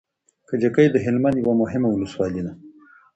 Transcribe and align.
کجکی 0.47 0.87
د 0.91 0.97
هلمند 1.05 1.35
يوه 1.43 1.53
مهمه 1.61 1.87
ولسوالي 1.91 2.41
ده 2.45 2.53